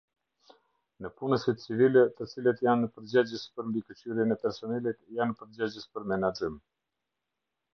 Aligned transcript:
Nëpunësit 1.05 1.59
civilë, 1.65 2.01
të 2.21 2.27
cilët 2.31 2.63
janë 2.67 2.89
përgjegjës 2.95 3.45
për 3.59 3.67
mbikëqyrjen 3.69 4.37
e 4.37 4.39
personelit, 4.47 5.01
janë 5.21 5.37
përgjegjës 5.43 5.89
për 5.95 6.09
menaxhim. 6.15 6.61